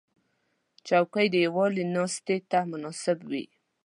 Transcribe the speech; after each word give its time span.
چوکۍ 0.87 1.27
د 1.31 1.35
یووالي 1.45 1.83
ناستې 1.95 2.37
ته 2.49 2.59
مناسب 2.71 3.17
وي. 3.29 3.45